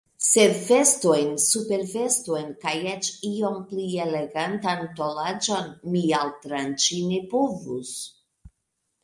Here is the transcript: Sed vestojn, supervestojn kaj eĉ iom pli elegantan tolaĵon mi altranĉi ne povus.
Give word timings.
Sed 0.25 0.53
vestojn, 0.67 1.27
supervestojn 1.43 2.47
kaj 2.63 2.73
eĉ 2.93 3.09
iom 3.33 3.59
pli 3.73 3.85
elegantan 4.07 4.83
tolaĵon 5.01 5.71
mi 5.93 6.03
altranĉi 6.23 7.01
ne 7.13 7.23
povus. 7.37 7.95